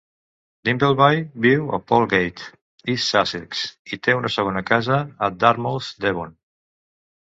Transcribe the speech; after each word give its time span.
Dimbleby 0.69 1.19
viu 1.47 1.67
a 1.75 1.81
Polegate, 1.91 2.49
East 2.95 3.13
Sussex, 3.13 3.63
i 3.95 4.03
té 4.09 4.19
una 4.25 4.35
segona 4.41 4.67
casa 4.75 5.01
a 5.31 5.35
Dartmouth, 5.41 5.97
Devon. 6.11 6.39